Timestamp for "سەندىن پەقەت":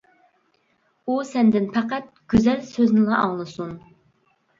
1.31-2.07